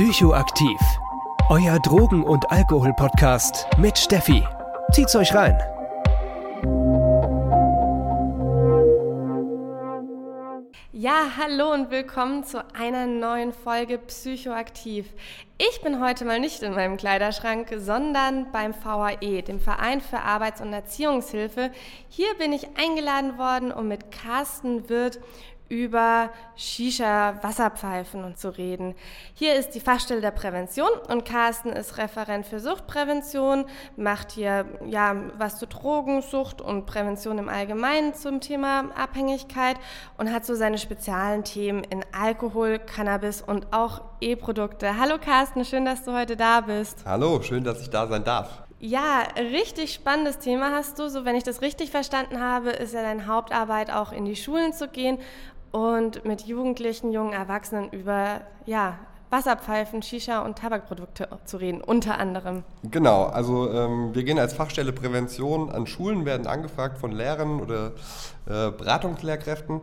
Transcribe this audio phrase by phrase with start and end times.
[0.00, 0.80] Psychoaktiv.
[1.50, 4.42] Euer Drogen- und Alkohol-Podcast mit Steffi.
[4.92, 5.58] Zieht's euch rein.
[10.90, 15.04] Ja, hallo und willkommen zu einer neuen Folge Psychoaktiv.
[15.58, 20.62] Ich bin heute mal nicht in meinem Kleiderschrank, sondern beim VAE, dem Verein für Arbeits-
[20.62, 21.72] und Erziehungshilfe.
[22.08, 25.20] Hier bin ich eingeladen worden, um mit Carsten Wirth
[25.70, 28.94] über Shisha-Wasserpfeifen zu reden.
[29.34, 33.64] Hier ist die Fachstelle der Prävention und Carsten ist Referent für Suchtprävention,
[33.96, 39.76] macht hier ja was zu Drogensucht und Prävention im Allgemeinen zum Thema Abhängigkeit
[40.18, 44.98] und hat so seine speziellen Themen in Alkohol, Cannabis und auch E-Produkte.
[44.98, 47.04] Hallo Carsten, schön, dass du heute da bist.
[47.06, 48.64] Hallo, schön, dass ich da sein darf.
[48.82, 51.10] Ja, richtig spannendes Thema hast du.
[51.10, 54.72] So, wenn ich das richtig verstanden habe, ist ja deine Hauptarbeit auch in die Schulen
[54.72, 55.18] zu gehen
[55.72, 58.98] und mit Jugendlichen, jungen Erwachsenen über ja,
[59.30, 62.64] Wasserpfeifen, Shisha und Tabakprodukte zu reden, unter anderem.
[62.82, 67.92] Genau, also ähm, wir gehen als Fachstelle Prävention an Schulen, werden angefragt von Lehrern oder
[68.46, 69.80] äh, Beratungslehrkräften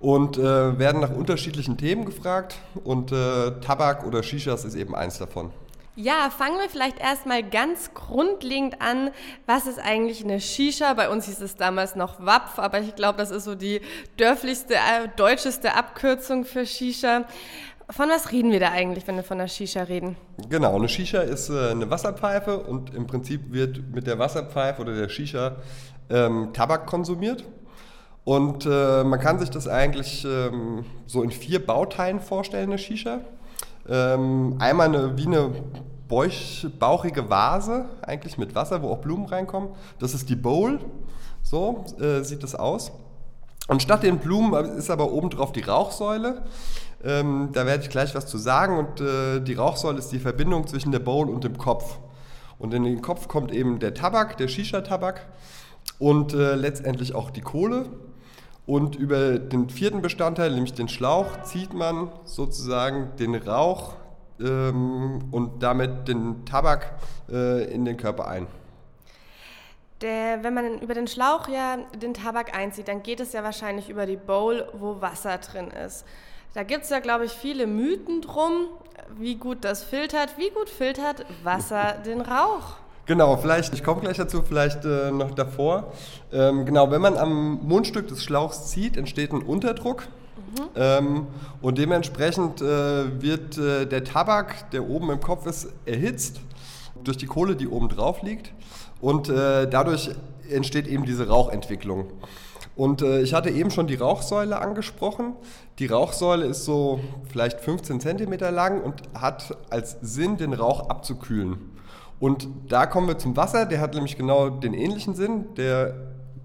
[0.00, 5.18] und äh, werden nach unterschiedlichen Themen gefragt und äh, Tabak oder Shishas ist eben eins
[5.18, 5.52] davon.
[5.96, 9.10] Ja, fangen wir vielleicht erstmal ganz grundlegend an.
[9.46, 10.94] Was ist eigentlich eine Shisha?
[10.94, 13.80] Bei uns hieß es damals noch Wapf, aber ich glaube, das ist so die
[14.16, 17.24] dörflichste, äh, deutscheste Abkürzung für Shisha.
[17.90, 20.16] Von was reden wir da eigentlich, wenn wir von einer Shisha reden?
[20.48, 24.94] Genau, eine Shisha ist äh, eine Wasserpfeife und im Prinzip wird mit der Wasserpfeife oder
[24.94, 25.56] der Shisha
[26.08, 27.44] ähm, Tabak konsumiert.
[28.22, 33.22] Und äh, man kann sich das eigentlich ähm, so in vier Bauteilen vorstellen, eine Shisha.
[33.90, 35.50] Ähm, einmal eine, wie eine
[36.08, 36.30] bauch,
[36.78, 39.70] bauchige Vase, eigentlich mit Wasser, wo auch Blumen reinkommen.
[39.98, 40.78] Das ist die Bowl.
[41.42, 42.92] So äh, sieht das aus.
[43.66, 46.42] Und statt den Blumen ist aber obendrauf die Rauchsäule.
[47.02, 48.78] Ähm, da werde ich gleich was zu sagen.
[48.78, 51.98] Und äh, die Rauchsäule ist die Verbindung zwischen der Bowl und dem Kopf.
[52.58, 55.26] Und in den Kopf kommt eben der Tabak, der Shisha-Tabak
[55.98, 57.86] und äh, letztendlich auch die Kohle.
[58.66, 63.94] Und über den vierten Bestandteil, nämlich den Schlauch, zieht man sozusagen den Rauch
[64.40, 66.94] ähm, und damit den Tabak
[67.30, 68.46] äh, in den Körper ein.
[70.00, 73.90] Der, wenn man über den Schlauch ja den Tabak einzieht, dann geht es ja wahrscheinlich
[73.90, 76.06] über die Bowl, wo Wasser drin ist.
[76.54, 78.68] Da gibt es ja, glaube ich, viele Mythen drum,
[79.16, 80.38] wie gut das filtert.
[80.38, 82.76] Wie gut filtert Wasser den Rauch?
[83.10, 85.92] Genau, vielleicht, ich komme gleich dazu, vielleicht äh, noch davor.
[86.32, 90.06] Ähm, genau, wenn man am Mundstück des Schlauchs zieht, entsteht ein Unterdruck.
[90.36, 90.66] Mhm.
[90.76, 91.26] Ähm,
[91.60, 96.40] und dementsprechend äh, wird äh, der Tabak, der oben im Kopf ist, erhitzt
[97.02, 98.52] durch die Kohle, die oben drauf liegt.
[99.00, 100.10] Und äh, dadurch
[100.48, 102.12] entsteht eben diese Rauchentwicklung.
[102.76, 105.34] Und äh, ich hatte eben schon die Rauchsäule angesprochen.
[105.80, 111.69] Die Rauchsäule ist so vielleicht 15 cm lang und hat als Sinn, den Rauch abzukühlen.
[112.20, 115.46] Und da kommen wir zum Wasser, der hat nämlich genau den ähnlichen Sinn.
[115.56, 115.94] Der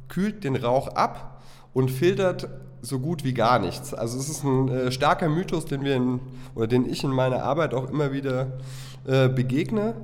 [0.08, 1.44] kühlt den Rauch ab
[1.74, 2.48] und filtert
[2.82, 3.94] so gut wie gar nichts.
[3.94, 6.20] Also es ist ein äh, starker Mythos, den wir in,
[6.56, 8.54] oder den ich in meiner Arbeit auch immer wieder
[9.06, 9.96] äh, begegne.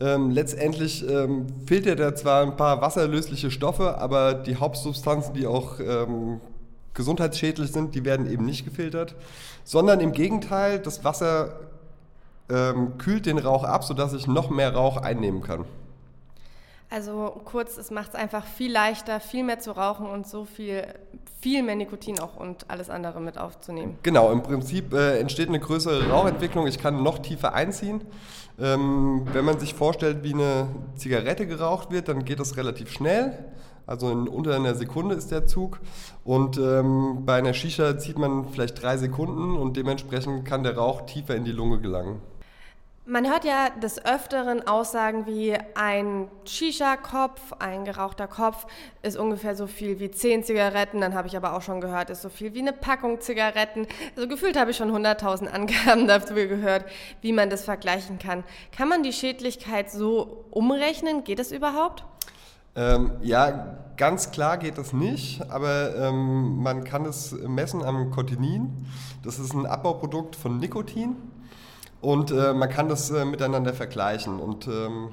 [0.00, 5.78] Ähm, letztendlich ähm, filtert er zwar ein paar wasserlösliche Stoffe, aber die Hauptsubstanzen, die auch
[5.78, 6.40] ähm,
[6.94, 9.14] gesundheitsschädlich sind, die werden eben nicht gefiltert,
[9.64, 11.60] sondern im Gegenteil, das Wasser
[12.50, 15.64] ähm, kühlt den Rauch ab, sodass ich noch mehr Rauch einnehmen kann.
[16.92, 20.84] Also kurz, es macht es einfach viel leichter, viel mehr zu rauchen und so viel,
[21.40, 23.96] viel mehr Nikotin auch und alles andere mit aufzunehmen.
[24.02, 26.66] Genau, im Prinzip äh, entsteht eine größere Rauchentwicklung.
[26.66, 28.02] Ich kann noch tiefer einziehen.
[28.60, 33.38] Ähm, wenn man sich vorstellt, wie eine Zigarette geraucht wird, dann geht das relativ schnell.
[33.86, 35.80] Also in unter einer Sekunde ist der Zug.
[36.24, 41.06] Und ähm, bei einer Shisha zieht man vielleicht drei Sekunden und dementsprechend kann der Rauch
[41.06, 42.20] tiefer in die Lunge gelangen.
[43.04, 48.64] Man hört ja des Öfteren Aussagen wie ein Shisha-Kopf, ein gerauchter Kopf
[49.02, 51.00] ist ungefähr so viel wie zehn Zigaretten.
[51.00, 53.88] Dann habe ich aber auch schon gehört, ist so viel wie eine Packung Zigaretten.
[54.14, 56.84] Also gefühlt habe ich schon 100.000 Angaben dafür gehört,
[57.22, 58.44] wie man das vergleichen kann.
[58.70, 61.24] Kann man die Schädlichkeit so umrechnen?
[61.24, 62.04] Geht das überhaupt?
[62.76, 68.86] Ähm, ja, ganz klar geht das nicht, aber ähm, man kann es messen am Cotinin.
[69.24, 71.16] Das ist ein Abbauprodukt von Nikotin.
[72.02, 74.40] Und äh, man kann das äh, miteinander vergleichen.
[74.40, 75.10] Und ähm,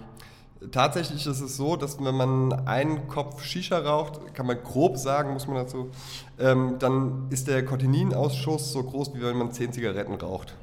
[0.71, 5.31] tatsächlich ist es so, dass wenn man einen Kopf Shisha raucht, kann man grob sagen,
[5.33, 5.91] muss man dazu,
[6.39, 10.55] ähm, dann ist der Cortininausschuss so groß, wie wenn man zehn Zigaretten raucht.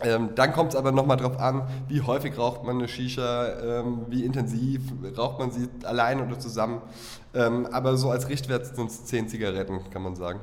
[0.00, 4.06] Ähm, dann kommt es aber nochmal darauf an, wie häufig raucht man eine Shisha, ähm,
[4.08, 4.82] wie intensiv
[5.16, 6.82] raucht man sie allein oder zusammen.
[7.34, 10.38] Ähm, aber so als Richtwert sind es zehn Zigaretten, kann man sagen.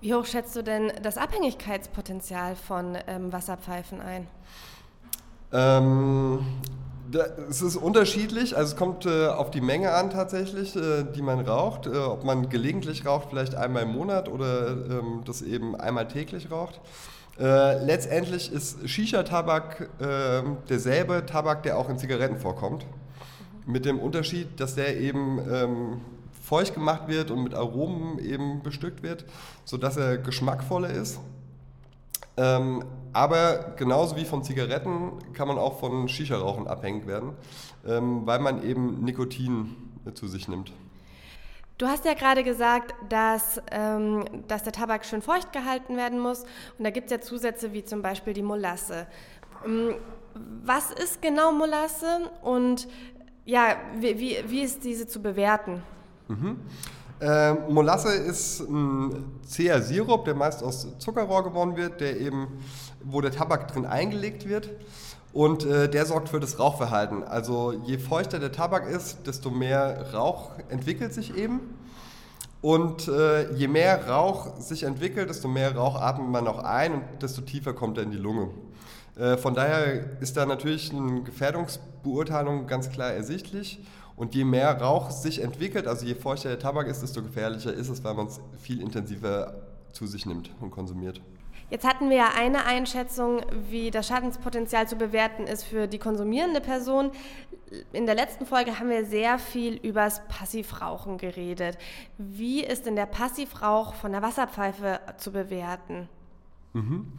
[0.00, 4.26] Wie hoch schätzt du denn das Abhängigkeitspotenzial von ähm, Wasserpfeifen ein?
[5.52, 6.40] Ähm,
[7.48, 11.40] es ist unterschiedlich, also es kommt äh, auf die Menge an tatsächlich, äh, die man
[11.40, 11.86] raucht.
[11.86, 16.50] Äh, ob man gelegentlich raucht, vielleicht einmal im Monat oder ähm, das eben einmal täglich
[16.50, 16.80] raucht.
[17.38, 22.86] Äh, letztendlich ist Shisha-Tabak ähm, derselbe Tabak, der auch in Zigaretten vorkommt.
[23.66, 26.00] Mit dem Unterschied, dass der eben ähm,
[26.46, 29.24] feucht gemacht wird und mit Aromen eben bestückt wird,
[29.64, 31.18] sodass er geschmackvoller ist.
[32.36, 37.32] Ähm, aber genauso wie von Zigaretten kann man auch von Shisha-Rauchen abhängig werden,
[37.84, 39.74] ähm, weil man eben Nikotin
[40.14, 40.72] zu sich nimmt.
[41.78, 46.42] Du hast ja gerade gesagt, dass, ähm, dass der Tabak schön feucht gehalten werden muss.
[46.78, 49.08] Und da gibt es ja Zusätze wie zum Beispiel die Molasse.
[49.66, 49.96] Ähm,
[50.64, 52.86] was ist genau Molasse und
[53.44, 55.82] ja, wie, wie, wie ist diese zu bewerten?
[56.28, 56.56] Mhm.
[57.20, 62.48] Äh, Molasse ist ein zäher Sirup, der meist aus Zuckerrohr gewonnen wird, der eben,
[63.02, 64.70] wo der Tabak drin eingelegt wird.
[65.32, 67.22] Und äh, der sorgt für das Rauchverhalten.
[67.22, 71.60] Also je feuchter der Tabak ist, desto mehr Rauch entwickelt sich eben.
[72.62, 77.02] Und äh, je mehr Rauch sich entwickelt, desto mehr Rauch atmet man auch ein und
[77.20, 78.48] desto tiefer kommt er in die Lunge.
[79.16, 83.80] Äh, von daher ist da natürlich eine Gefährdungsbeurteilung ganz klar ersichtlich.
[84.16, 87.88] Und je mehr Rauch sich entwickelt, also je feuchter der Tabak ist, desto gefährlicher ist
[87.88, 89.54] es, weil man es viel intensiver
[89.92, 91.20] zu sich nimmt und konsumiert.
[91.68, 96.60] Jetzt hatten wir ja eine Einschätzung, wie das Schadenspotenzial zu bewerten ist für die konsumierende
[96.60, 97.10] Person.
[97.92, 101.76] In der letzten Folge haben wir sehr viel über das Passivrauchen geredet.
[102.18, 106.08] Wie ist denn der Passivrauch von der Wasserpfeife zu bewerten?
[106.72, 107.12] Mhm.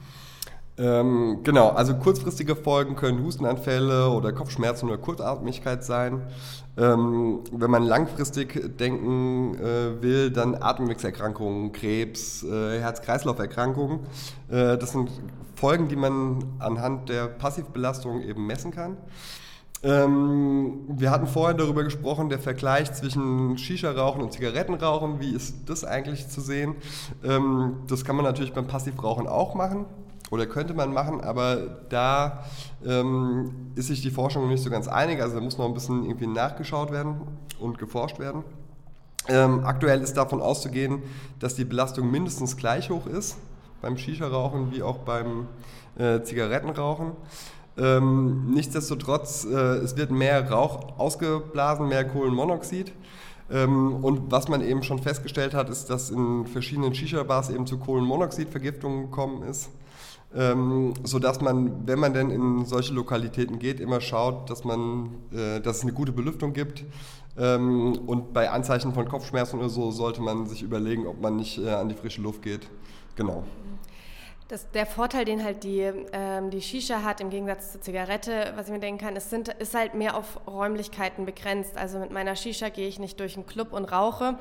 [0.79, 6.21] Ähm, genau, also kurzfristige Folgen können Hustenanfälle oder Kopfschmerzen oder Kurzatmigkeit sein.
[6.77, 14.01] Ähm, wenn man langfristig denken äh, will, dann Atemwegserkrankungen, Krebs, äh, Herz-Kreislauf-Erkrankungen.
[14.49, 15.09] Äh, das sind
[15.55, 18.97] Folgen, die man anhand der Passivbelastung eben messen kann.
[19.81, 25.19] Ähm, wir hatten vorhin darüber gesprochen, der Vergleich zwischen Shisha-Rauchen und Zigarettenrauchen.
[25.19, 26.75] Wie ist das eigentlich zu sehen?
[27.23, 29.87] Ähm, das kann man natürlich beim Passivrauchen auch machen
[30.29, 32.43] oder könnte man machen, aber da
[32.85, 35.21] ähm, ist sich die Forschung nicht so ganz einig.
[35.21, 37.21] Also da muss noch ein bisschen irgendwie nachgeschaut werden
[37.59, 38.43] und geforscht werden.
[39.29, 41.01] Ähm, aktuell ist davon auszugehen,
[41.39, 43.37] dass die Belastung mindestens gleich hoch ist
[43.81, 45.47] beim Shisha-Rauchen wie auch beim
[45.97, 47.11] äh, Zigarettenrauchen.
[47.77, 52.91] Ähm, nichtsdestotrotz, äh, es wird mehr Rauch ausgeblasen, mehr Kohlenmonoxid.
[53.51, 57.77] Ähm, und was man eben schon festgestellt hat, ist, dass in verschiedenen Shisha-Bars eben zu
[57.77, 59.69] Kohlenmonoxidvergiftungen gekommen ist
[60.35, 65.61] ähm, sodass man, wenn man denn in solche Lokalitäten geht, immer schaut, dass, man, äh,
[65.61, 66.85] dass es eine gute Belüftung gibt.
[67.37, 71.59] Ähm, und bei Anzeichen von Kopfschmerzen oder so sollte man sich überlegen, ob man nicht
[71.59, 72.67] äh, an die frische Luft geht.
[73.15, 73.43] Genau.
[74.47, 78.67] Das, der Vorteil, den halt die, ähm, die Shisha hat, im Gegensatz zur Zigarette, was
[78.67, 81.77] ich mir denken kann, es sind, ist halt mehr auf Räumlichkeiten begrenzt.
[81.77, 84.37] Also mit meiner Shisha gehe ich nicht durch einen Club und rauche,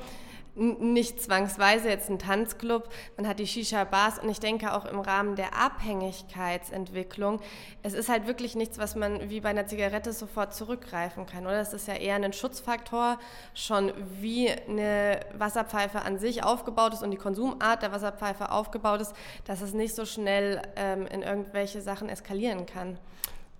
[0.57, 5.35] nicht zwangsweise jetzt ein Tanzclub, man hat die Shisha-Bars und ich denke auch im Rahmen
[5.35, 7.39] der Abhängigkeitsentwicklung,
[7.83, 11.61] es ist halt wirklich nichts, was man wie bei einer Zigarette sofort zurückgreifen kann, oder?
[11.61, 13.19] Es ist ja eher ein Schutzfaktor,
[13.53, 19.13] schon wie eine Wasserpfeife an sich aufgebaut ist und die Konsumart der Wasserpfeife aufgebaut ist,
[19.45, 22.97] dass es nicht so schnell ähm, in irgendwelche Sachen eskalieren kann.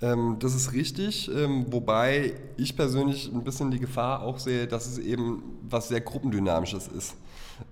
[0.01, 4.85] Ähm, das ist richtig, ähm, wobei ich persönlich ein bisschen die Gefahr auch sehe, dass
[4.85, 7.15] es eben was sehr Gruppendynamisches ist.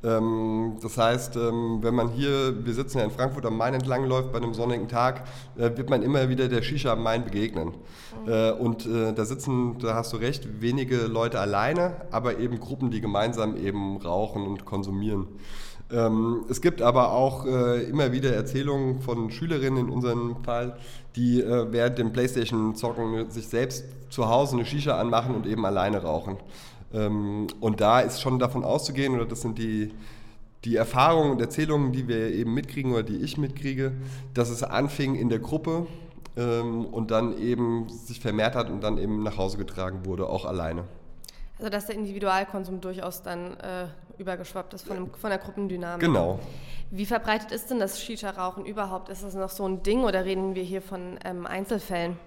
[0.03, 4.32] Ähm, das heißt, wenn man hier, wir sitzen ja in Frankfurt am Main entlang läuft
[4.32, 7.74] bei einem sonnigen Tag, äh, wird man immer wieder der Shisha am Main begegnen.
[8.25, 8.32] Mhm.
[8.32, 12.89] Äh, und äh, da sitzen, da hast du recht, wenige Leute alleine, aber eben Gruppen,
[12.89, 15.27] die gemeinsam eben rauchen und konsumieren.
[15.91, 20.77] Ähm, es gibt aber auch äh, immer wieder Erzählungen von Schülerinnen in unserem Fall,
[21.15, 26.01] die äh, während dem Playstation-Zocken sich selbst zu Hause eine Shisha anmachen und eben alleine
[26.01, 26.37] rauchen.
[26.93, 29.91] Ähm, und da ist schon davon auszugehen, oder das sind die,
[30.63, 33.91] die Erfahrungen und Erzählungen, die wir eben mitkriegen oder die ich mitkriege,
[34.33, 35.85] dass es anfing in der Gruppe
[36.35, 40.45] ähm, und dann eben sich vermehrt hat und dann eben nach Hause getragen wurde, auch
[40.45, 40.85] alleine.
[41.57, 46.01] Also dass der Individualkonsum durchaus dann äh, übergeschwappt ist von, dem, von der Gruppendynamik.
[46.01, 46.39] Genau.
[46.91, 49.09] Wie verbreitet ist denn das Shisha-Rauchen überhaupt?
[49.09, 52.17] Ist das noch so ein Ding oder reden wir hier von ähm, Einzelfällen?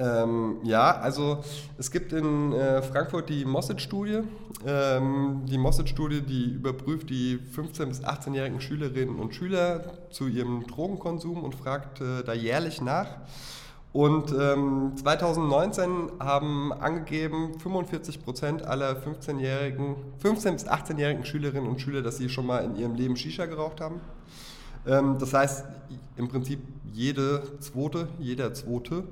[0.00, 1.44] Ähm, ja, also
[1.76, 4.22] es gibt in äh, Frankfurt die Mosset-Studie.
[4.66, 11.44] Ähm, die Mosset-Studie, die überprüft die 15- bis 18-jährigen Schülerinnen und Schüler zu ihrem Drogenkonsum
[11.44, 13.08] und fragt äh, da jährlich nach.
[13.92, 22.00] Und ähm, 2019 haben angegeben 45 Prozent aller 15-jährigen, 15 bis 18-jährigen Schülerinnen und Schüler,
[22.00, 24.00] dass sie schon mal in ihrem Leben Shisha geraucht haben.
[24.86, 25.64] Ähm, das heißt
[26.16, 26.60] im Prinzip
[26.92, 29.04] jede zweite, jeder zweite.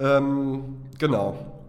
[0.00, 1.61] Ähm, genau.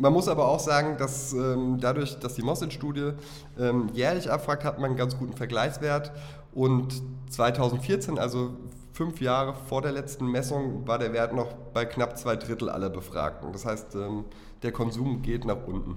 [0.00, 3.14] Man muss aber auch sagen, dass ähm, dadurch, dass die Mosset-Studie
[3.58, 6.12] ähm, jährlich abfragt, hat man einen ganz guten Vergleichswert.
[6.52, 8.52] Und 2014, also
[8.92, 12.90] fünf Jahre vor der letzten Messung, war der Wert noch bei knapp zwei Drittel aller
[12.90, 13.52] Befragten.
[13.52, 14.24] Das heißt, ähm,
[14.62, 15.96] der Konsum geht nach unten.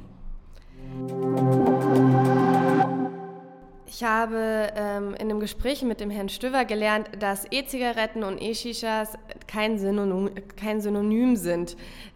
[3.86, 9.13] Ich habe ähm, in einem Gespräch mit dem Herrn Stöver gelernt, dass E-Zigaretten und E-Shishas
[9.48, 9.77] kein
[10.55, 11.75] kein Synonym sind.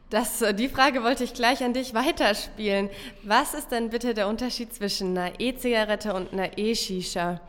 [0.09, 2.89] Das, äh, die Frage wollte ich gleich an dich weiterspielen.
[3.24, 7.41] Was ist denn bitte der Unterschied zwischen einer E-Zigarette und einer E-Shisha?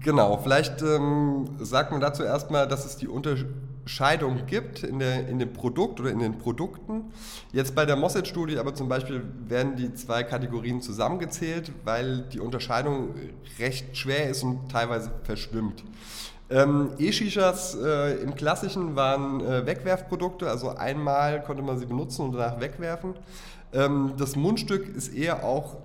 [0.00, 5.38] Genau, vielleicht ähm, sagt man dazu erstmal, dass es die Unterscheidung gibt in, der, in
[5.38, 7.12] dem Produkt oder in den Produkten.
[7.52, 13.14] Jetzt bei der Mosset-Studie aber zum Beispiel werden die zwei Kategorien zusammengezählt, weil die Unterscheidung
[13.60, 15.84] recht schwer ist und teilweise verschwimmt.
[16.50, 22.32] Ähm, E-Shishas äh, im Klassischen waren äh, Wegwerfprodukte, also einmal konnte man sie benutzen und
[22.32, 23.14] danach wegwerfen.
[23.72, 25.76] Ähm, das Mundstück ist eher auch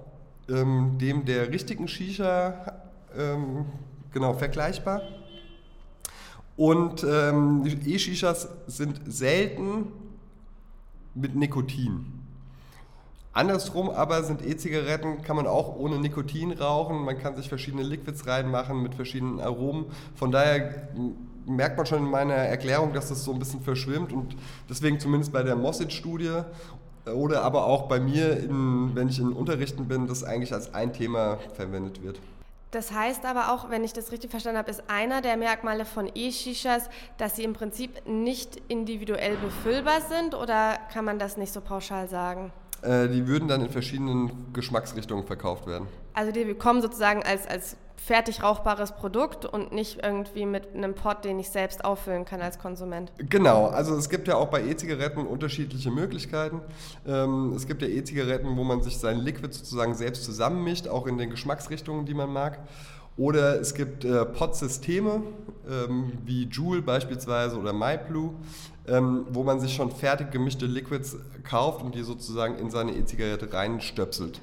[0.49, 2.79] ähm, dem der richtigen Shisha
[3.17, 3.65] ähm,
[4.13, 5.01] genau vergleichbar.
[6.55, 9.87] Und ähm, E-Shishas sind selten
[11.13, 12.22] mit Nikotin.
[13.33, 17.03] Andersrum aber sind E-Zigaretten, kann man auch ohne Nikotin rauchen.
[17.03, 19.85] Man kann sich verschiedene Liquids reinmachen mit verschiedenen Aromen.
[20.15, 20.87] Von daher
[21.45, 24.35] merkt man schon in meiner Erklärung, dass das so ein bisschen verschwimmt und
[24.69, 26.43] deswegen zumindest bei der Mossit-Studie
[27.11, 30.93] oder aber auch bei mir, in, wenn ich in Unterrichten bin, das eigentlich als ein
[30.93, 32.19] Thema verwendet wird.
[32.71, 36.09] Das heißt aber auch, wenn ich das richtig verstanden habe, ist einer der Merkmale von
[36.13, 41.61] E-Shishas, dass sie im Prinzip nicht individuell befüllbar sind oder kann man das nicht so
[41.61, 42.51] pauschal sagen?
[42.83, 45.87] Äh, die würden dann in verschiedenen Geschmacksrichtungen verkauft werden.
[46.13, 51.23] Also die kommen sozusagen als, als fertig rauchbares Produkt und nicht irgendwie mit einem Pot,
[51.23, 53.13] den ich selbst auffüllen kann als Konsument.
[53.17, 56.59] Genau, also es gibt ja auch bei E-Zigaretten unterschiedliche Möglichkeiten.
[57.07, 61.17] Ähm, es gibt ja E-Zigaretten, wo man sich sein Liquid sozusagen selbst zusammenmischt, auch in
[61.17, 62.59] den Geschmacksrichtungen, die man mag.
[63.15, 65.21] Oder es gibt äh, Pod-Systeme,
[65.69, 68.33] ähm, wie Joule beispielsweise oder MyBlue,
[68.87, 73.51] ähm, wo man sich schon fertig gemischte Liquids kauft und die sozusagen in seine E-Zigarette
[73.51, 74.41] reinstöpselt.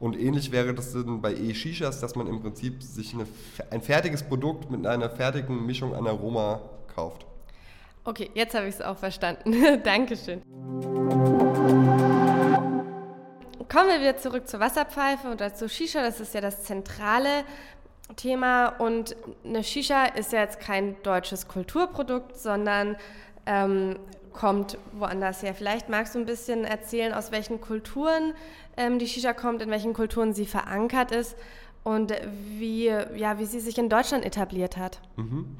[0.00, 3.26] Und ähnlich wäre das dann bei E-Shishas, dass man im Prinzip sich eine,
[3.70, 6.60] ein fertiges Produkt mit einer fertigen Mischung an Aroma
[6.94, 7.26] kauft.
[8.04, 9.52] Okay, jetzt habe ich es auch verstanden.
[9.82, 10.42] Dankeschön.
[13.68, 16.00] Kommen wir wieder zurück zur Wasserpfeife oder zu Shisha.
[16.00, 17.44] Das ist ja das zentrale
[18.16, 18.68] Thema.
[18.68, 19.14] Und
[19.44, 22.96] eine Shisha ist ja jetzt kein deutsches Kulturprodukt, sondern
[23.48, 23.96] ähm,
[24.32, 25.54] kommt woanders her.
[25.54, 28.34] Vielleicht magst du ein bisschen erzählen, aus welchen Kulturen
[28.76, 31.34] ähm, die Shisha kommt, in welchen Kulturen sie verankert ist
[31.82, 32.12] und
[32.58, 32.86] wie,
[33.16, 35.00] ja, wie sie sich in Deutschland etabliert hat.
[35.16, 35.56] Mhm.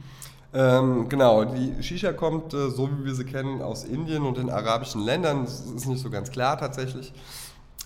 [0.54, 4.48] Ähm, genau, die Shisha kommt, äh, so wie wir sie kennen, aus Indien und den
[4.48, 5.44] arabischen Ländern.
[5.44, 7.12] Das ist nicht so ganz klar tatsächlich.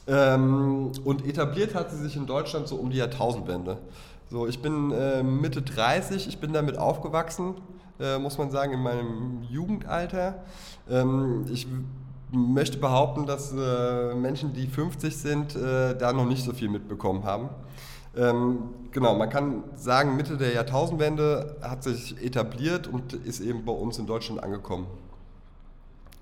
[0.06, 3.78] Ähm, und etabliert hat sie sich in Deutschland so um die Jahrtausendwende.
[4.30, 7.54] So, ich bin äh, Mitte 30, ich bin damit aufgewachsen,
[8.02, 10.42] äh, muss man sagen, in meinem Jugendalter.
[10.90, 11.66] Ähm, ich
[12.32, 17.24] möchte behaupten, dass äh, Menschen, die 50 sind, äh, da noch nicht so viel mitbekommen
[17.24, 17.50] haben.
[18.14, 23.72] Ähm, genau, man kann sagen, Mitte der Jahrtausendwende hat sich etabliert und ist eben bei
[23.72, 24.86] uns in Deutschland angekommen.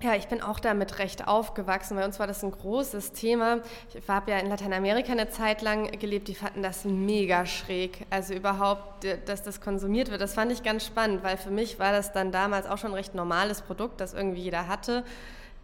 [0.03, 1.95] Ja, ich bin auch damit recht aufgewachsen.
[1.95, 3.59] Bei uns war das ein großes Thema.
[3.93, 8.07] Ich habe ja in Lateinamerika eine Zeit lang gelebt, die fanden das mega schräg.
[8.09, 11.91] Also überhaupt, dass das konsumiert wird, das fand ich ganz spannend, weil für mich war
[11.91, 15.03] das dann damals auch schon ein recht normales Produkt, das irgendwie jeder hatte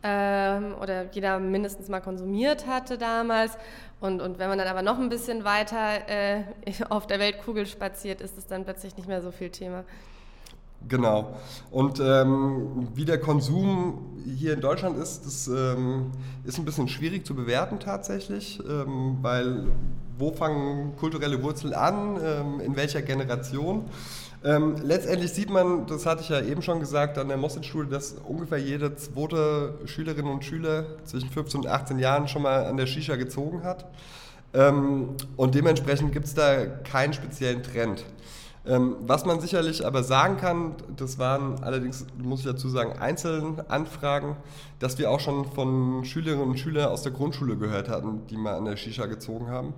[0.03, 3.57] ähm, oder jeder mindestens mal konsumiert hatte damals.
[3.99, 6.43] Und, und wenn man dann aber noch ein bisschen weiter äh,
[6.89, 9.83] auf der Weltkugel spaziert, ist es dann plötzlich nicht mehr so viel Thema.
[10.87, 11.35] Genau.
[11.71, 16.11] Und ähm, wie der Konsum hier in Deutschland ist, das ähm,
[16.43, 19.67] ist ein bisschen schwierig zu bewerten tatsächlich, ähm, weil
[20.17, 23.85] wo fangen kulturelle Wurzeln an, ähm, in welcher Generation?
[24.43, 28.15] Ähm, letztendlich sieht man, das hatte ich ja eben schon gesagt, an der Mosset-Schule, dass
[28.27, 32.85] ungefähr jede zweite Schülerin und Schüler zwischen 15 und 18 Jahren schon mal an der
[32.85, 33.85] Shisha gezogen hat.
[34.53, 38.05] Ähm, und dementsprechend gibt es da keinen speziellen Trend.
[38.67, 43.69] Ähm, was man sicherlich aber sagen kann, das waren allerdings, muss ich dazu sagen, einzelne
[43.69, 44.35] Anfragen,
[44.79, 48.55] dass wir auch schon von Schülerinnen und Schülern aus der Grundschule gehört hatten, die mal
[48.55, 49.73] an der Shisha gezogen haben.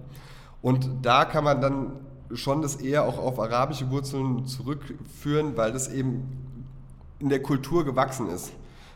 [0.63, 1.91] Und da kann man dann
[2.33, 6.27] schon das eher auch auf arabische Wurzeln zurückführen, weil das eben
[7.19, 8.51] in der Kultur gewachsen ist.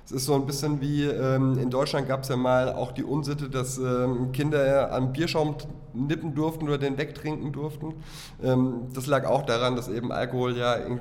[0.05, 3.03] Es ist so ein bisschen wie ähm, in Deutschland gab es ja mal auch die
[3.03, 5.55] Unsitte, dass ähm, Kinder am Bierschaum
[5.93, 7.93] nippen durften oder den wegtrinken durften.
[8.43, 11.00] Ähm, das lag auch daran, dass eben Alkohol ja in,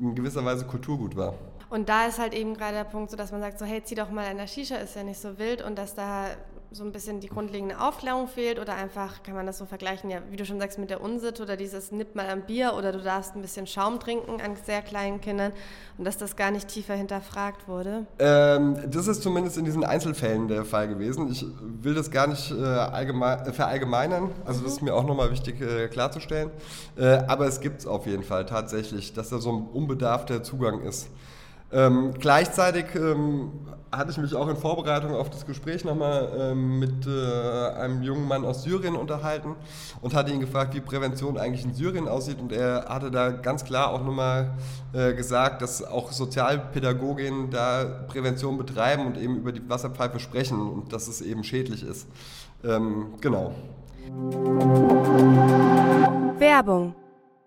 [0.00, 1.34] in gewisser Weise Kulturgut war.
[1.70, 3.94] Und da ist halt eben gerade der Punkt, so dass man sagt, so hey, zieh
[3.94, 6.28] doch mal in der Shisha, ist ja nicht so wild und dass da
[6.70, 10.20] so ein bisschen die grundlegende Aufklärung fehlt oder einfach kann man das so vergleichen, ja,
[10.30, 13.00] wie du schon sagst, mit der Unsitte oder dieses nipp mal am Bier oder du
[13.00, 15.52] darfst ein bisschen Schaum trinken an sehr kleinen Kindern
[15.96, 18.06] und dass das gar nicht tiefer hinterfragt wurde?
[18.18, 21.30] Ähm, das ist zumindest in diesen Einzelfällen der Fall gewesen.
[21.30, 24.64] Ich will das gar nicht äh, allgemein, äh, verallgemeinern, also mhm.
[24.64, 26.50] das ist mir auch nochmal wichtig äh, klarzustellen,
[26.96, 30.82] äh, aber es gibt es auf jeden Fall tatsächlich, dass da so ein unbedarfter Zugang
[30.82, 31.08] ist.
[31.70, 33.50] Ähm, gleichzeitig ähm,
[33.92, 38.26] hatte ich mich auch in Vorbereitung auf das Gespräch nochmal ähm, mit äh, einem jungen
[38.26, 39.54] Mann aus Syrien unterhalten
[40.02, 42.38] und hatte ihn gefragt, wie Prävention eigentlich in Syrien aussieht.
[42.40, 44.52] Und er hatte da ganz klar auch nochmal
[44.92, 50.92] äh, gesagt, dass auch Sozialpädagoginnen da Prävention betreiben und eben über die Wasserpfeife sprechen und
[50.92, 52.06] dass es eben schädlich ist.
[52.64, 53.54] Ähm, genau.
[56.38, 56.94] Werbung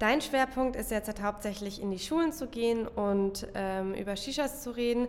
[0.00, 4.62] Dein Schwerpunkt ist jetzt halt hauptsächlich in die Schulen zu gehen und ähm, über Shishas
[4.62, 5.08] zu reden.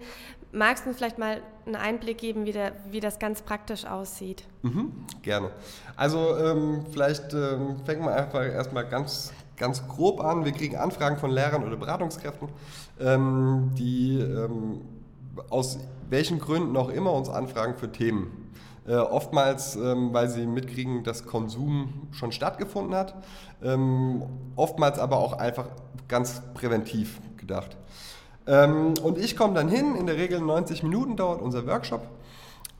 [0.52, 4.44] Magst du uns vielleicht mal einen Einblick geben, wie, der, wie das ganz praktisch aussieht?
[4.64, 5.52] Mhm, gerne.
[5.96, 10.44] Also ähm, vielleicht ähm, fängt man einfach erstmal ganz, ganz grob an.
[10.44, 12.50] Wir kriegen Anfragen von Lehrern oder Beratungskräften,
[13.00, 14.82] ähm, die ähm,
[15.50, 18.41] aus welchen Gründen auch immer uns anfragen für Themen.
[18.88, 23.14] Äh, oftmals, ähm, weil sie mitkriegen, dass Konsum schon stattgefunden hat.
[23.64, 24.24] Ähm,
[24.56, 25.68] oftmals aber auch einfach
[26.08, 27.78] ganz präventiv gedacht.
[28.48, 32.08] Ähm, und ich komme dann hin, in der Regel 90 Minuten dauert unser Workshop.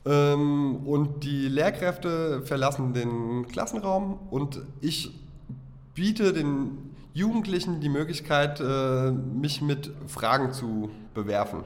[0.04, 5.16] Ähm, und die Lehrkräfte verlassen den Klassenraum und ich
[5.94, 11.62] biete den Jugendlichen die Möglichkeit, äh, mich mit Fragen zu bewerfen.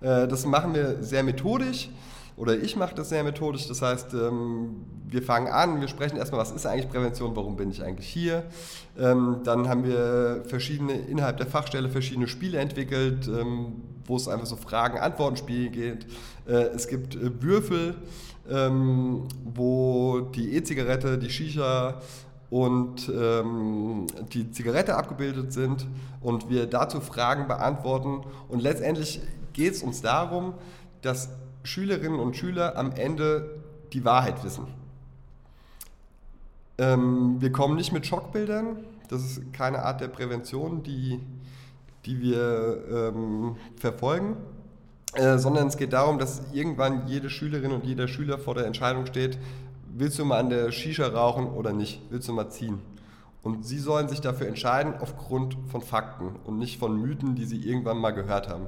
[0.00, 1.90] Äh, das machen wir sehr methodisch
[2.36, 3.66] oder ich mache das sehr methodisch.
[3.66, 7.70] Das heißt, ähm, wir fangen an, wir sprechen erstmal, was ist eigentlich Prävention, warum bin
[7.70, 8.44] ich eigentlich hier.
[8.98, 14.46] Ähm, dann haben wir verschiedene, innerhalb der Fachstelle verschiedene Spiele entwickelt, ähm, wo es einfach
[14.46, 16.06] so Fragen-Antworten-Spiele geht.
[16.46, 17.96] Äh, es gibt äh, Würfel,
[18.48, 22.00] wo die E-Zigarette, die Shisha
[22.48, 25.84] und ähm, die Zigarette abgebildet sind
[26.20, 28.20] und wir dazu Fragen beantworten.
[28.48, 29.20] Und letztendlich
[29.52, 30.54] geht es uns darum,
[31.02, 31.30] dass
[31.66, 33.58] Schülerinnen und Schüler am Ende
[33.92, 34.66] die Wahrheit wissen.
[36.78, 41.20] Ähm, wir kommen nicht mit Schockbildern, das ist keine Art der Prävention, die,
[42.04, 44.36] die wir ähm, verfolgen,
[45.14, 49.06] äh, sondern es geht darum, dass irgendwann jede Schülerin und jeder Schüler vor der Entscheidung
[49.06, 49.38] steht,
[49.94, 52.80] willst du mal an der Shisha rauchen oder nicht, willst du mal ziehen.
[53.42, 57.66] Und sie sollen sich dafür entscheiden aufgrund von Fakten und nicht von Mythen, die sie
[57.66, 58.66] irgendwann mal gehört haben.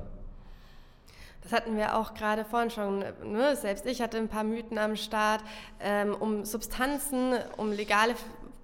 [1.48, 2.98] Das hatten wir auch gerade vorhin schon.
[3.24, 3.56] Ne?
[3.56, 5.40] Selbst ich hatte ein paar Mythen am Start
[5.80, 8.14] ähm, um Substanzen, um legale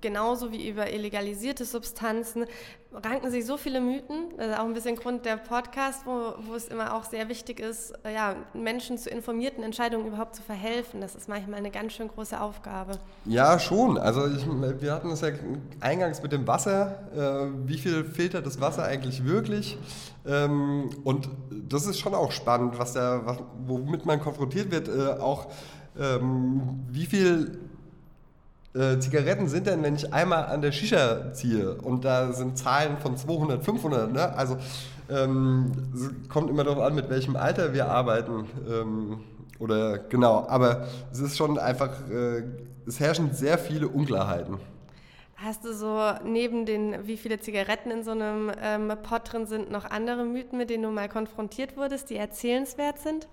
[0.05, 2.45] genauso wie über illegalisierte Substanzen
[2.93, 4.37] ranken sich so viele Mythen.
[4.37, 7.59] Das ist auch ein bisschen Grund der Podcast, wo, wo es immer auch sehr wichtig
[7.59, 11.01] ist, ja, Menschen zu informierten Entscheidungen überhaupt zu verhelfen.
[11.01, 12.99] Das ist manchmal eine ganz schön große Aufgabe.
[13.25, 13.97] Ja, schon.
[13.97, 14.47] Also ich,
[14.83, 15.31] wir hatten es ja
[15.81, 17.09] eingangs mit dem Wasser.
[17.17, 19.79] Äh, wie viel filtert das Wasser eigentlich wirklich?
[20.27, 24.89] Ähm, und das ist schon auch spannend, was der, was, womit man konfrontiert wird.
[24.89, 25.47] Äh, auch
[25.99, 27.59] ähm, wie viel
[28.75, 32.99] äh, Zigaretten sind denn, wenn ich einmal an der Shisha ziehe und da sind Zahlen
[32.99, 34.37] von 200, 500, ne?
[34.37, 34.57] also
[35.09, 35.71] ähm,
[36.29, 39.21] kommt immer darauf an, mit welchem Alter wir arbeiten ähm,
[39.59, 42.43] oder genau, aber es ist schon einfach, äh,
[42.87, 44.59] es herrschen sehr viele Unklarheiten.
[45.37, 49.71] Hast du so neben den, wie viele Zigaretten in so einem ähm, Pot drin sind,
[49.71, 53.29] noch andere Mythen, mit denen du mal konfrontiert wurdest, die erzählenswert sind?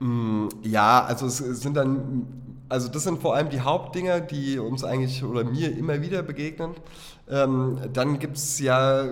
[0.00, 2.26] Mm, ja, also es sind dann,
[2.68, 6.72] also das sind vor allem die Hauptdinger, die uns eigentlich oder mir immer wieder begegnen.
[7.28, 9.08] Ähm, dann gibt es ja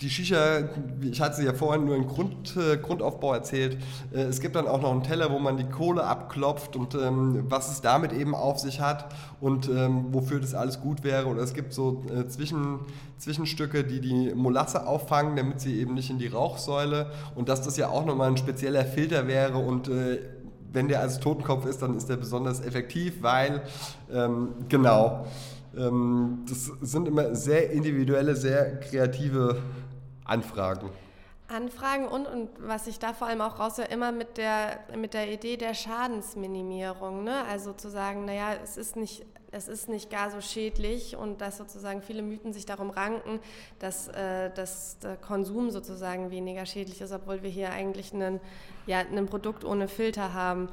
[0.00, 0.68] die Shisha,
[1.02, 3.76] ich hatte sie ja vorhin nur im Grund, äh, Grundaufbau erzählt.
[4.12, 7.44] Äh, es gibt dann auch noch einen Teller, wo man die Kohle abklopft und ähm,
[7.48, 11.26] was es damit eben auf sich hat und ähm, wofür das alles gut wäre.
[11.26, 12.80] Oder es gibt so äh, Zwischen,
[13.18, 17.76] Zwischenstücke, die die Molasse auffangen, damit sie eben nicht in die Rauchsäule und dass das
[17.76, 20.18] ja auch nochmal ein spezieller Filter wäre und äh,
[20.72, 23.62] wenn der als Totenkopf ist, dann ist der besonders effektiv, weil,
[24.12, 25.26] ähm, genau,
[25.76, 29.58] ähm, das sind immer sehr individuelle, sehr kreative
[30.24, 30.90] Anfragen.
[31.50, 35.32] Anfragen und, und was ich da vor allem auch raushöre, immer mit der, mit der
[35.32, 37.24] Idee der Schadensminimierung.
[37.24, 37.44] Ne?
[37.50, 41.58] Also zu sagen, naja, es ist, nicht, es ist nicht gar so schädlich und dass
[41.58, 43.40] sozusagen viele Mythen sich darum ranken,
[43.80, 48.40] dass, äh, dass der Konsum sozusagen weniger schädlich ist, obwohl wir hier eigentlich einen,
[48.86, 50.68] ja, ein Produkt ohne Filter haben.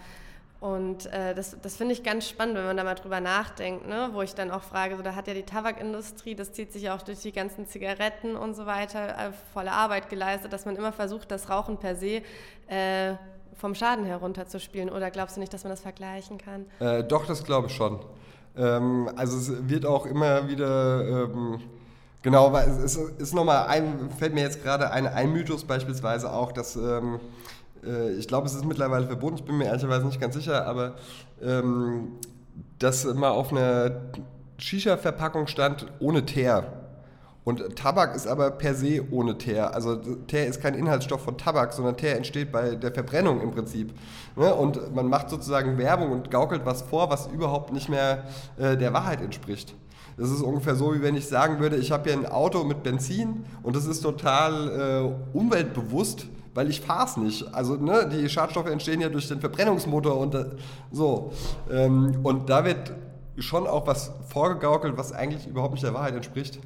[0.59, 4.09] Und äh, das, das finde ich ganz spannend, wenn man da mal drüber nachdenkt, ne?
[4.13, 7.03] wo ich dann auch frage, so, da hat ja die Tabakindustrie, das zieht sich auch
[7.03, 11.29] durch die ganzen Zigaretten und so weiter, äh, volle Arbeit geleistet, dass man immer versucht,
[11.29, 12.23] das Rauchen per se
[12.67, 13.13] äh,
[13.53, 14.89] vom Schaden herunterzuspielen.
[14.89, 16.65] Oder glaubst du nicht, dass man das vergleichen kann?
[16.79, 17.99] Äh, doch, das glaube ich schon.
[18.57, 21.25] Ähm, also es wird auch immer wieder...
[21.25, 21.61] Ähm
[22.23, 26.33] Genau, weil es ist, ist nochmal ein, fällt mir jetzt gerade ein, ein Mythos beispielsweise
[26.33, 27.21] auch, dass ähm,
[27.87, 30.95] äh, ich glaube, es ist mittlerweile verboten, ich bin mir ehrlicherweise nicht ganz sicher, aber
[31.41, 32.13] ähm,
[32.79, 33.91] dass mal auf einer
[34.57, 36.73] Shisha-Verpackung stand ohne Teer.
[37.43, 39.73] Und Tabak ist aber per se ohne Teer.
[39.73, 43.93] Also Teer ist kein Inhaltsstoff von Tabak, sondern Teer entsteht bei der Verbrennung im Prinzip.
[44.35, 44.53] Ne?
[44.53, 48.25] Und man macht sozusagen Werbung und gaukelt was vor, was überhaupt nicht mehr
[48.57, 49.75] äh, der Wahrheit entspricht.
[50.17, 52.83] Das ist ungefähr so, wie wenn ich sagen würde, ich habe hier ein Auto mit
[52.83, 57.53] Benzin und das ist total äh, umweltbewusst weil ich fahre es nicht.
[57.53, 60.45] Also ne, die Schadstoffe entstehen ja durch den Verbrennungsmotor und äh,
[60.91, 61.31] so.
[61.69, 62.93] Ähm, und da wird
[63.37, 66.57] schon auch was vorgegaukelt, was eigentlich überhaupt nicht der Wahrheit entspricht.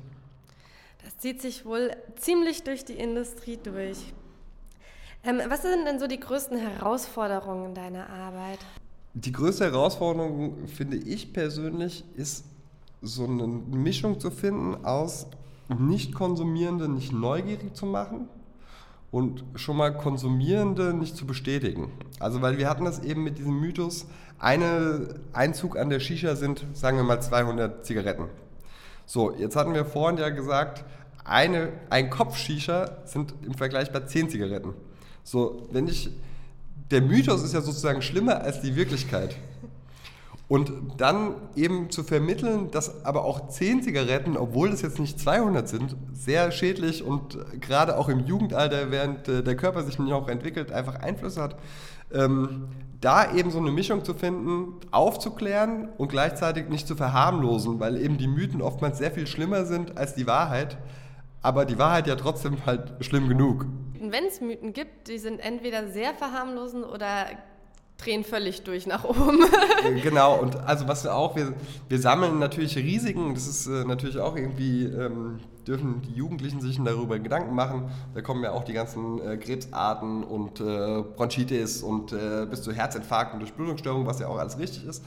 [1.03, 3.97] Das zieht sich wohl ziemlich durch die Industrie durch.
[5.25, 8.59] Ähm, was sind denn so die größten Herausforderungen in deiner Arbeit?
[9.13, 12.45] Die größte Herausforderung, finde ich persönlich, ist
[13.01, 15.27] so eine Mischung zu finden aus
[15.67, 18.29] nicht konsumierende, nicht neugierig zu machen
[19.11, 21.91] und schon mal Konsumierende nicht zu bestätigen.
[22.19, 24.07] Also weil wir hatten das eben mit diesem Mythos,
[24.39, 28.25] eine Einzug an der Shisha sind, sagen wir mal, 200 Zigaretten.
[29.05, 30.85] So, jetzt hatten wir vorhin ja gesagt,
[31.25, 34.73] eine, ein Kopf Shisha sind im Vergleich bei 10 Zigaretten.
[35.23, 36.09] So, wenn ich,
[36.89, 39.35] der Mythos ist ja sozusagen schlimmer als die Wirklichkeit.
[40.51, 45.69] Und dann eben zu vermitteln, dass aber auch 10 Zigaretten, obwohl es jetzt nicht 200
[45.69, 50.73] sind, sehr schädlich und gerade auch im Jugendalter, während äh, der Körper sich noch entwickelt,
[50.73, 51.55] einfach Einfluss hat.
[52.13, 52.67] Ähm,
[52.99, 58.17] da eben so eine Mischung zu finden, aufzuklären und gleichzeitig nicht zu verharmlosen, weil eben
[58.17, 60.77] die Mythen oftmals sehr viel schlimmer sind als die Wahrheit,
[61.41, 63.67] aber die Wahrheit ja trotzdem halt schlimm genug.
[63.97, 67.27] Wenn es Mythen gibt, die sind entweder sehr verharmlosend oder
[68.01, 69.39] drehen völlig durch nach oben.
[70.03, 71.53] genau, und also was wir auch, wir,
[71.87, 76.81] wir sammeln natürlich Risiken, das ist äh, natürlich auch irgendwie, ähm, dürfen die Jugendlichen sich
[76.83, 77.91] darüber Gedanken machen.
[78.13, 82.71] Da kommen ja auch die ganzen äh, Krebsarten und äh, Bronchitis und äh, bis zu
[82.71, 85.03] Herzinfarkt und Durchblutungsstörungen, was ja auch alles richtig ist.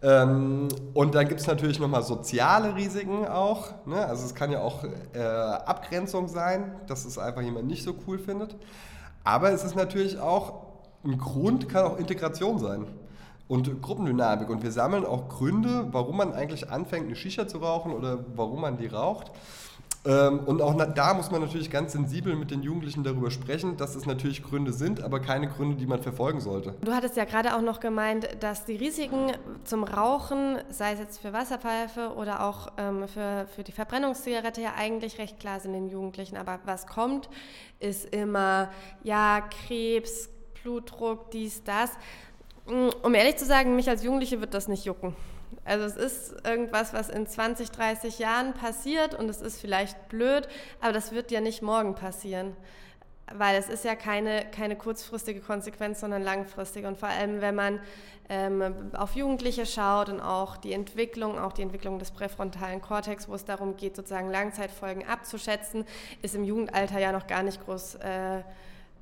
[0.00, 3.84] Ähm, und dann gibt es natürlich nochmal soziale Risiken auch.
[3.84, 4.06] Ne?
[4.06, 8.18] Also es kann ja auch äh, Abgrenzung sein, dass es einfach jemand nicht so cool
[8.18, 8.54] findet.
[9.24, 10.67] Aber es ist natürlich auch
[11.08, 12.86] ein Grund kann auch Integration sein
[13.48, 14.50] und Gruppendynamik.
[14.50, 18.60] Und wir sammeln auch Gründe, warum man eigentlich anfängt, eine Shisha zu rauchen oder warum
[18.60, 19.32] man die raucht.
[20.04, 23.96] Ähm, und auch da muss man natürlich ganz sensibel mit den Jugendlichen darüber sprechen, dass
[23.96, 26.74] es natürlich Gründe sind, aber keine Gründe, die man verfolgen sollte.
[26.82, 29.32] Du hattest ja gerade auch noch gemeint, dass die Risiken
[29.64, 34.74] zum Rauchen, sei es jetzt für Wasserpfeife oder auch ähm, für, für die Verbrennungszigarette, ja
[34.76, 36.36] eigentlich recht klar sind den Jugendlichen.
[36.36, 37.28] Aber was kommt,
[37.80, 38.70] ist immer,
[39.02, 40.30] ja, Krebs,
[40.68, 41.92] Blutdruck, dies, das.
[42.66, 45.16] Mm, um ehrlich zu sagen, mich als Jugendliche wird das nicht jucken.
[45.64, 50.46] Also es ist irgendwas, was in 20, 30 Jahren passiert und es ist vielleicht blöd,
[50.82, 52.54] aber das wird ja nicht morgen passieren.
[53.32, 56.86] Weil es ist ja keine, keine kurzfristige Konsequenz, sondern langfristige.
[56.86, 57.80] Und vor allem, wenn man
[58.28, 63.34] ähm, auf Jugendliche schaut und auch die Entwicklung, auch die Entwicklung des präfrontalen Kortex, wo
[63.34, 65.86] es darum geht, sozusagen Langzeitfolgen abzuschätzen,
[66.20, 68.42] ist im Jugendalter ja noch gar nicht groß äh,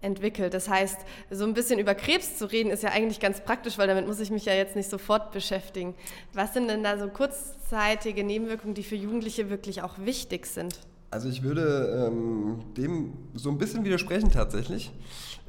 [0.03, 0.55] entwickelt.
[0.55, 0.99] Das heißt,
[1.31, 4.21] so ein bisschen über Krebs zu reden, ist ja eigentlich ganz praktisch, weil damit muss
[4.21, 5.95] ich mich ja jetzt nicht sofort beschäftigen.
[6.33, 10.79] Was sind denn da so kurzzeitige Nebenwirkungen, die für Jugendliche wirklich auch wichtig sind?
[11.11, 14.93] Also ich würde ähm, dem so ein bisschen widersprechen tatsächlich,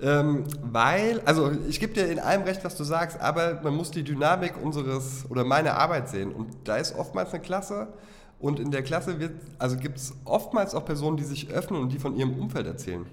[0.02, 3.90] ähm, weil, also ich gebe dir in allem recht, was du sagst, aber man muss
[3.90, 7.88] die Dynamik unseres oder meiner Arbeit sehen und da ist oftmals eine Klasse
[8.40, 9.18] und in der Klasse
[9.58, 13.08] also gibt es oftmals auch Personen, die sich öffnen und die von ihrem Umfeld erzählen.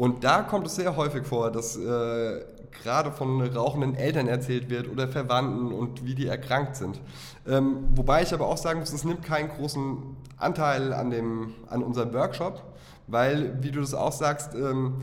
[0.00, 2.40] Und da kommt es sehr häufig vor, dass äh,
[2.82, 6.98] gerade von rauchenden Eltern erzählt wird oder Verwandten und wie die erkrankt sind.
[7.46, 11.82] Ähm, wobei ich aber auch sagen muss, es nimmt keinen großen Anteil an, dem, an
[11.82, 12.62] unserem Workshop,
[13.08, 15.02] weil, wie du das auch sagst, ähm,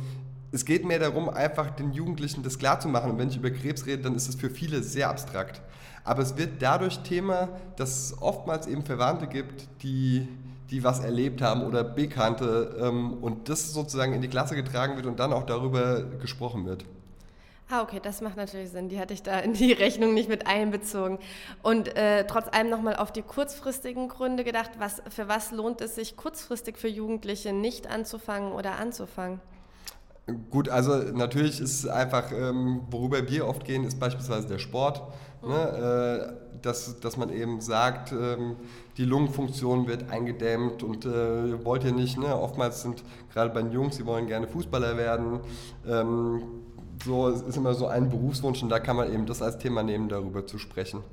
[0.51, 3.11] es geht mehr darum, einfach den Jugendlichen das klarzumachen.
[3.11, 5.61] Und wenn ich über Krebs rede, dann ist es für viele sehr abstrakt.
[6.05, 10.27] Aber es wird dadurch Thema, dass es oftmals eben Verwandte gibt, die
[10.69, 15.05] die was erlebt haben oder Bekannte ähm, und das sozusagen in die Klasse getragen wird
[15.05, 16.85] und dann auch darüber gesprochen wird.
[17.69, 18.87] Ah, okay, das macht natürlich Sinn.
[18.87, 21.19] Die hatte ich da in die Rechnung nicht mit einbezogen.
[21.63, 25.95] Und äh, trotz allem nochmal auf die kurzfristigen Gründe gedacht, was, für was lohnt es
[25.95, 29.41] sich kurzfristig für Jugendliche nicht anzufangen oder anzufangen?
[30.49, 35.01] Gut, also natürlich ist einfach, ähm, worüber wir oft gehen, ist beispielsweise der Sport.
[35.41, 35.49] Mhm.
[35.49, 36.33] Ne?
[36.33, 38.55] Äh, dass, dass man eben sagt, ähm,
[38.97, 42.35] die Lungenfunktion wird eingedämmt und äh, wollt ihr nicht, ne?
[42.35, 45.39] oftmals sind gerade bei den Jungs, die wollen gerne Fußballer werden,
[45.87, 46.41] ähm,
[47.03, 49.83] so es ist immer so ein Berufswunsch und da kann man eben das als Thema
[49.83, 51.03] nehmen, darüber zu sprechen.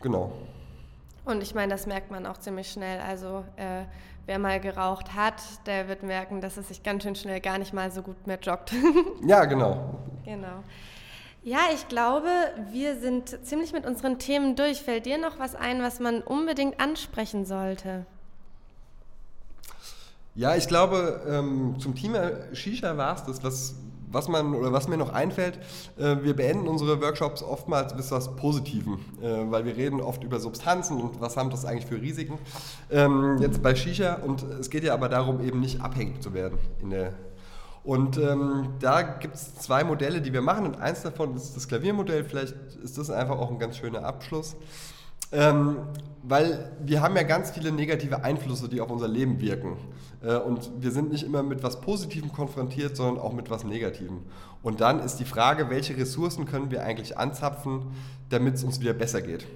[0.00, 0.32] Genau.
[1.24, 3.00] Und ich meine, das merkt man auch ziemlich schnell.
[3.00, 3.84] Also äh,
[4.26, 7.72] wer mal geraucht hat, der wird merken, dass es sich ganz schön schnell gar nicht
[7.72, 8.72] mal so gut mehr joggt.
[9.26, 10.00] ja, genau.
[10.24, 10.62] Genau.
[11.46, 12.28] Ja, ich glaube,
[12.72, 14.80] wir sind ziemlich mit unseren Themen durch.
[14.80, 18.06] Fällt dir noch was ein, was man unbedingt ansprechen sollte?
[20.34, 23.74] Ja, ich glaube, ähm, zum Thema Shisha war es das, was,
[24.10, 25.58] was man oder was mir noch einfällt.
[25.98, 30.40] Äh, wir beenden unsere Workshops oftmals mit etwas Positivem, äh, weil wir reden oft über
[30.40, 32.38] Substanzen und was haben das eigentlich für Risiken.
[32.90, 36.58] Ähm, jetzt bei Shisha und es geht ja aber darum, eben nicht abhängig zu werden
[36.80, 37.12] in der
[37.84, 41.68] und ähm, da gibt es zwei Modelle, die wir machen und eins davon ist das
[41.68, 42.24] Klaviermodell.
[42.24, 44.56] Vielleicht ist das einfach auch ein ganz schöner Abschluss.
[45.32, 45.76] Ähm,
[46.22, 49.76] weil wir haben ja ganz viele negative Einflüsse, die auf unser Leben wirken.
[50.22, 54.22] Äh, und wir sind nicht immer mit was Positivem konfrontiert, sondern auch mit was Negativem.
[54.62, 57.82] Und dann ist die Frage, welche Ressourcen können wir eigentlich anzapfen,
[58.30, 59.46] damit es uns wieder besser geht.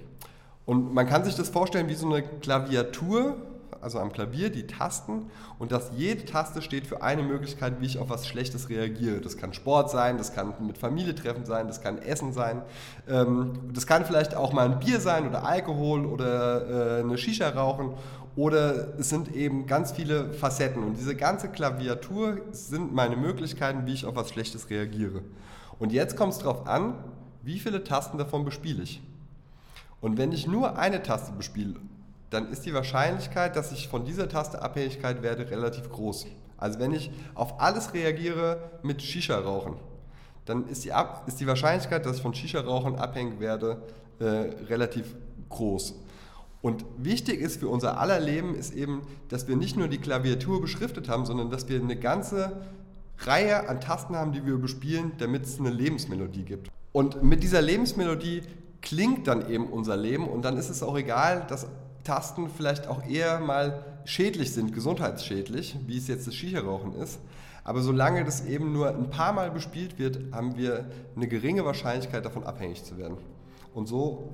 [0.67, 3.37] Und man kann sich das vorstellen wie so eine Klaviatur,
[3.81, 7.97] also am Klavier, die Tasten und dass jede Taste steht für eine Möglichkeit, wie ich
[7.97, 9.21] auf was Schlechtes reagiere.
[9.21, 12.61] Das kann Sport sein, das kann mit Familie treffen sein, das kann Essen sein,
[13.07, 17.49] ähm, das kann vielleicht auch mal ein Bier sein oder Alkohol oder äh, eine Shisha
[17.49, 17.93] rauchen
[18.35, 23.93] oder es sind eben ganz viele Facetten und diese ganze Klaviatur sind meine Möglichkeiten, wie
[23.93, 25.21] ich auf was Schlechtes reagiere.
[25.79, 26.95] Und jetzt kommt es darauf an,
[27.41, 29.01] wie viele Tasten davon bespiele ich.
[30.01, 31.75] Und wenn ich nur eine Taste bespiele
[32.29, 36.27] dann ist die Wahrscheinlichkeit, dass ich von dieser Taste Abhängigkeit werde, relativ groß.
[36.57, 39.75] Also wenn ich auf alles reagiere mit Shisha-Rauchen,
[40.45, 43.81] dann ist die, Ab ist die Wahrscheinlichkeit, dass ich von Shisha-Rauchen abhängig werde,
[44.19, 45.15] äh, relativ
[45.49, 45.95] groß.
[46.61, 50.59] Und wichtig ist für unser aller Leben ist eben, dass wir nicht nur die Klaviatur
[50.59, 52.61] beschriftet haben, sondern dass wir eine ganze
[53.19, 56.69] Reihe an Tasten haben, die wir bespielen, damit es eine Lebensmelodie gibt.
[56.91, 58.41] Und mit dieser Lebensmelodie
[58.81, 61.67] klingt dann eben unser Leben und dann ist es auch egal, dass
[62.09, 67.19] Tasten vielleicht auch eher mal schädlich sind, gesundheitsschädlich, wie es jetzt das Shisha-Rauchen ist.
[67.63, 72.25] Aber solange das eben nur ein paar Mal bespielt wird, haben wir eine geringe Wahrscheinlichkeit
[72.25, 73.17] davon abhängig zu werden.
[73.75, 74.33] Und so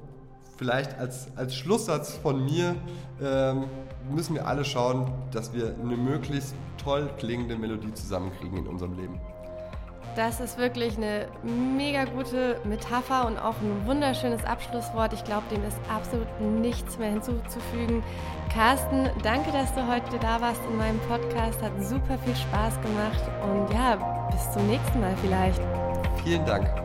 [0.56, 2.78] vielleicht als, als Schlusssatz von mir
[3.22, 3.66] ähm,
[4.10, 9.20] müssen wir alle schauen, dass wir eine möglichst toll klingende Melodie zusammenkriegen in unserem Leben.
[10.16, 15.12] Das ist wirklich eine mega gute Metapher und auch ein wunderschönes Abschlusswort.
[15.12, 18.02] Ich glaube, dem ist absolut nichts mehr hinzuzufügen.
[18.54, 21.62] Carsten, danke, dass du heute da warst in meinem Podcast.
[21.62, 25.62] Hat super viel Spaß gemacht und ja, bis zum nächsten Mal vielleicht.
[26.24, 26.85] Vielen Dank.